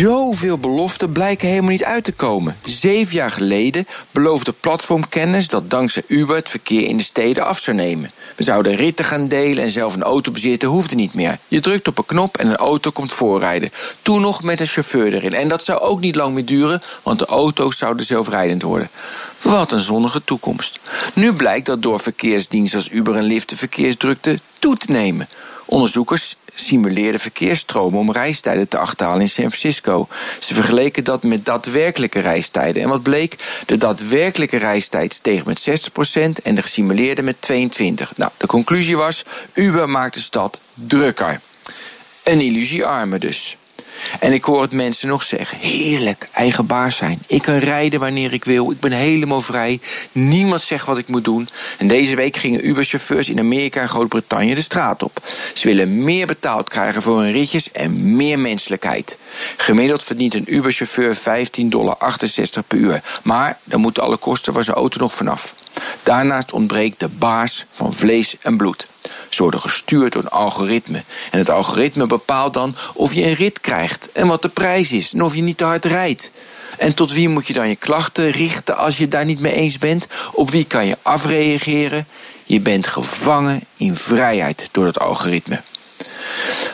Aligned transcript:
Zoveel 0.00 0.58
beloften 0.58 1.12
blijken 1.12 1.48
helemaal 1.48 1.70
niet 1.70 1.84
uit 1.84 2.04
te 2.04 2.12
komen. 2.12 2.56
Zeven 2.64 3.14
jaar 3.14 3.30
geleden 3.30 3.86
beloofde 4.10 4.52
platformkennis 4.52 5.48
dat 5.48 5.70
dankzij 5.70 6.02
Uber 6.06 6.36
het 6.36 6.48
verkeer 6.48 6.86
in 6.86 6.96
de 6.96 7.02
steden 7.02 7.44
af 7.44 7.58
zou 7.58 7.76
nemen. 7.76 8.10
We 8.36 8.42
zouden 8.42 8.76
ritten 8.76 9.04
gaan 9.04 9.28
delen 9.28 9.64
en 9.64 9.70
zelf 9.70 9.94
een 9.94 10.02
auto 10.02 10.32
bezitten 10.32 10.68
hoefde 10.68 10.94
niet 10.94 11.14
meer. 11.14 11.38
Je 11.48 11.60
drukt 11.60 11.88
op 11.88 11.98
een 11.98 12.06
knop 12.06 12.36
en 12.36 12.46
een 12.46 12.56
auto 12.56 12.90
komt 12.90 13.12
voorrijden. 13.12 13.70
Toen 14.02 14.20
nog 14.20 14.42
met 14.42 14.60
een 14.60 14.66
chauffeur 14.66 15.14
erin. 15.14 15.34
En 15.34 15.48
dat 15.48 15.64
zou 15.64 15.80
ook 15.80 16.00
niet 16.00 16.14
lang 16.14 16.34
meer 16.34 16.44
duren, 16.44 16.82
want 17.02 17.18
de 17.18 17.26
auto's 17.26 17.78
zouden 17.78 18.06
zelfrijdend 18.06 18.62
worden. 18.62 18.90
Wat 19.42 19.72
een 19.72 19.82
zonnige 19.82 20.24
toekomst. 20.24 20.80
Nu 21.14 21.32
blijkt 21.32 21.66
dat 21.66 21.82
door 21.82 22.00
verkeersdiensten 22.00 22.78
als 22.78 22.90
Uber 22.90 23.16
en 23.16 23.24
Lyft 23.24 23.48
de 23.48 23.56
verkeersdrukte 23.56 24.38
toe 24.58 24.76
te 24.76 24.92
nemen. 24.92 25.28
Onderzoekers 25.64 26.36
simuleerden 26.54 27.20
verkeersstromen 27.20 27.98
om 27.98 28.12
reistijden 28.12 28.68
te 28.68 28.78
achterhalen 28.78 29.20
in 29.20 29.28
San 29.28 29.52
Francisco. 29.52 30.08
Ze 30.38 30.54
vergeleken 30.54 31.04
dat 31.04 31.22
met 31.22 31.44
daadwerkelijke 31.44 32.20
reistijden. 32.20 32.82
En 32.82 32.88
wat 32.88 33.02
bleek? 33.02 33.36
De 33.66 33.76
daadwerkelijke 33.76 34.56
reistijd 34.56 35.14
steeg 35.14 35.44
met 35.44 35.68
60% 35.70 35.72
en 36.42 36.54
de 36.54 36.62
gesimuleerde 36.62 37.22
met 37.22 37.36
22%. 37.52 37.56
Nou, 38.16 38.30
de 38.36 38.46
conclusie 38.46 38.96
was: 38.96 39.24
Uber 39.52 39.88
maakt 39.88 40.14
de 40.14 40.20
stad 40.20 40.60
drukker. 40.74 41.40
Een 42.22 42.40
illusiearme 42.40 43.18
dus. 43.18 43.56
En 44.20 44.32
ik 44.32 44.44
hoor 44.44 44.62
het 44.62 44.72
mensen 44.72 45.08
nog 45.08 45.22
zeggen: 45.22 45.58
heerlijk, 45.58 46.28
eigen 46.32 46.66
baas 46.66 46.96
zijn. 46.96 47.22
Ik 47.26 47.42
kan 47.42 47.56
rijden 47.56 48.00
wanneer 48.00 48.32
ik 48.32 48.44
wil. 48.44 48.70
Ik 48.70 48.80
ben 48.80 48.92
helemaal 48.92 49.40
vrij. 49.40 49.80
Niemand 50.12 50.60
zegt 50.60 50.86
wat 50.86 50.98
ik 50.98 51.08
moet 51.08 51.24
doen. 51.24 51.48
En 51.78 51.88
deze 51.88 52.16
week 52.16 52.36
gingen 52.36 52.68
Uber-chauffeurs 52.68 53.28
in 53.28 53.38
Amerika 53.38 53.80
en 53.80 53.88
Groot-Brittannië 53.88 54.54
de 54.54 54.62
straat 54.62 55.02
op. 55.02 55.20
Ze 55.54 55.68
willen 55.68 56.04
meer 56.04 56.26
betaald 56.26 56.68
krijgen 56.68 57.02
voor 57.02 57.20
hun 57.20 57.32
ritjes 57.32 57.72
en 57.72 58.16
meer 58.16 58.38
menselijkheid. 58.38 59.18
Gemiddeld 59.56 60.02
verdient 60.02 60.34
een 60.34 60.54
Uber-chauffeur 60.54 61.16
15,68 61.16 61.22
dollar 61.68 61.96
per 62.66 62.78
uur. 62.78 63.02
Maar 63.22 63.58
dan 63.64 63.80
moeten 63.80 64.02
alle 64.02 64.16
kosten 64.16 64.52
van 64.52 64.64
zijn 64.64 64.76
auto 64.76 64.98
nog 64.98 65.14
vanaf. 65.14 65.54
Daarnaast 66.02 66.52
ontbreekt 66.52 67.00
de 67.00 67.08
baas 67.08 67.66
van 67.70 67.92
vlees 67.92 68.36
en 68.40 68.56
bloed. 68.56 68.86
Ze 69.34 69.42
worden 69.42 69.60
gestuurd 69.60 70.12
door 70.12 70.22
een 70.22 70.28
algoritme. 70.28 71.02
En 71.30 71.38
het 71.38 71.50
algoritme 71.50 72.06
bepaalt 72.06 72.54
dan 72.54 72.76
of 72.94 73.14
je 73.14 73.22
een 73.22 73.34
rit 73.34 73.60
krijgt 73.60 74.08
en 74.12 74.26
wat 74.26 74.42
de 74.42 74.48
prijs 74.48 74.92
is 74.92 75.12
en 75.12 75.22
of 75.22 75.34
je 75.34 75.42
niet 75.42 75.56
te 75.56 75.64
hard 75.64 75.84
rijdt. 75.84 76.30
En 76.78 76.94
tot 76.94 77.12
wie 77.12 77.28
moet 77.28 77.46
je 77.46 77.52
dan 77.52 77.68
je 77.68 77.76
klachten 77.76 78.30
richten 78.30 78.76
als 78.76 78.98
je 78.98 79.08
daar 79.08 79.24
niet 79.24 79.40
mee 79.40 79.52
eens 79.52 79.78
bent? 79.78 80.06
Op 80.32 80.50
wie 80.50 80.64
kan 80.64 80.86
je 80.86 80.96
afreageren? 81.02 82.06
Je 82.44 82.60
bent 82.60 82.86
gevangen 82.86 83.60
in 83.76 83.96
vrijheid 83.96 84.68
door 84.72 84.86
het 84.86 84.98
algoritme. 85.00 85.60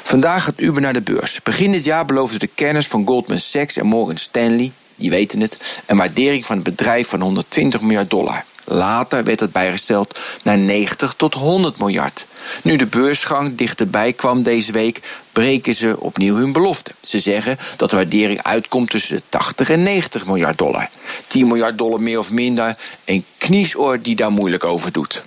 Vandaag 0.02 0.44
gaat 0.44 0.60
Uber 0.60 0.82
naar 0.82 0.92
de 0.92 1.00
beurs. 1.00 1.42
Begin 1.42 1.72
dit 1.72 1.84
jaar 1.84 2.04
beloofden 2.04 2.38
de 2.38 2.50
kenners 2.54 2.86
van 2.86 3.06
Goldman 3.06 3.38
Sachs 3.38 3.76
en 3.76 3.86
Morgan 3.86 4.16
Stanley, 4.16 4.72
die 4.96 5.10
weten 5.10 5.40
het, 5.40 5.58
een 5.86 5.96
waardering 5.96 6.46
van 6.46 6.56
het 6.56 6.64
bedrijf 6.64 7.08
van 7.08 7.20
120 7.20 7.80
miljard 7.80 8.10
dollar. 8.10 8.44
Later 8.70 9.24
werd 9.24 9.40
het 9.40 9.52
bijgesteld 9.52 10.18
naar 10.42 10.58
90 10.58 11.14
tot 11.16 11.34
100 11.34 11.78
miljard. 11.78 12.26
Nu 12.62 12.76
de 12.76 12.86
beursgang 12.86 13.56
dichterbij 13.56 14.12
kwam 14.12 14.42
deze 14.42 14.72
week, 14.72 15.00
breken 15.32 15.74
ze 15.74 15.96
opnieuw 15.98 16.36
hun 16.36 16.52
belofte. 16.52 16.90
Ze 17.00 17.18
zeggen 17.18 17.58
dat 17.76 17.90
de 17.90 17.96
waardering 17.96 18.42
uitkomt 18.42 18.90
tussen 18.90 19.16
de 19.16 19.22
80 19.28 19.70
en 19.70 19.82
90 19.82 20.26
miljard 20.26 20.58
dollar. 20.58 20.88
10 21.26 21.46
miljard 21.46 21.78
dollar 21.78 22.00
meer 22.00 22.18
of 22.18 22.30
minder, 22.30 22.76
een 23.04 23.24
kniesoor 23.38 24.02
die 24.02 24.16
daar 24.16 24.32
moeilijk 24.32 24.64
over 24.64 24.92
doet. 24.92 25.22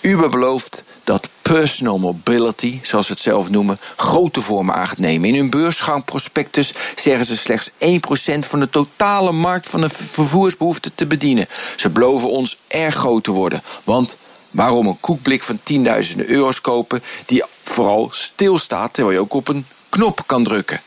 Uber 0.00 0.30
belooft 0.30 0.84
dat 1.08 1.28
personal 1.42 1.98
mobility, 1.98 2.78
zoals 2.82 3.06
ze 3.06 3.12
het 3.12 3.20
zelf 3.20 3.50
noemen, 3.50 3.78
grote 3.96 4.40
vormen 4.40 4.74
aan. 4.74 4.96
In 4.96 5.34
hun 5.34 5.50
beursgangprospectus 5.50 6.72
zeggen 6.94 7.26
ze 7.26 7.36
slechts 7.36 7.70
1% 7.70 7.74
van 8.38 8.60
de 8.60 8.70
totale 8.70 9.32
markt 9.32 9.68
van 9.68 9.80
de 9.80 9.88
vervoersbehoefte 9.88 10.94
te 10.94 11.06
bedienen. 11.06 11.46
Ze 11.76 11.88
beloven 11.88 12.30
ons 12.30 12.58
erg 12.66 12.94
groot 12.94 13.24
te 13.24 13.30
worden. 13.30 13.62
Want 13.84 14.16
waarom 14.50 14.86
een 14.86 15.00
koekblik 15.00 15.42
van 15.42 15.60
tienduizenden 15.62 16.28
euro's 16.28 16.60
kopen 16.60 17.02
die 17.26 17.42
vooral 17.62 18.08
stilstaat 18.12 18.94
terwijl 18.94 19.14
je 19.14 19.22
ook 19.22 19.34
op 19.34 19.48
een 19.48 19.66
knop 19.88 20.22
kan 20.26 20.44
drukken? 20.44 20.80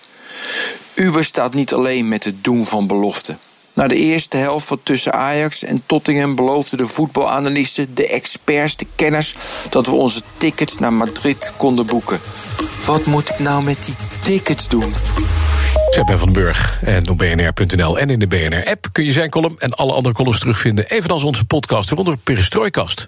Uber 0.94 1.24
staat 1.24 1.53
niet 1.53 1.74
alleen 1.74 2.08
met 2.08 2.24
het 2.24 2.44
doen 2.44 2.66
van 2.66 2.88
beloften. 2.88 3.40
Na 3.81 3.88
de 3.88 3.96
eerste 3.96 4.38
helft 4.38 4.68
van 4.68 4.80
tussen 4.84 5.14
Ajax 5.14 5.64
en 5.64 5.84
Tottenham 5.86 6.36
beloofden 6.36 6.78
de 6.78 6.88
voetbalanalisten, 6.88 7.96
de 7.96 8.08
experts, 8.08 8.75
de 8.75 8.86
kenners 8.96 9.36
dat 9.69 9.86
we 9.86 9.92
onze 9.92 10.22
tickets 10.38 10.78
naar 10.78 10.94
Madrid 10.94 11.53
konden 11.58 11.86
boeken. 11.86 12.20
Wat 12.86 13.06
moet 13.06 13.30
ik 13.30 13.40
nou 13.40 13.64
met 13.64 13.84
die 13.86 13.96
tickets 14.20 14.68
doen? 14.68 14.94
Ik 15.91 16.06
ben 16.06 16.20
van 16.20 16.34
Burg 16.34 16.80
en 16.84 17.09
op 17.09 17.18
bnr.nl 17.18 18.00
en 18.00 18.09
in 18.09 18.20
de 18.20 18.28
BNR-app 18.28 18.90
kun 18.91 19.06
je 19.06 19.12
zijn 19.12 19.30
column 19.30 19.56
en 19.59 19.74
alle 19.74 19.94
andere 19.94 20.16
columns 20.16 20.40
terugvinden, 20.40 20.86
evenals 20.86 21.24
onze 21.24 21.46
podcast, 21.46 21.90
waaronder 21.90 22.18
Perestrooikast. 22.18 23.08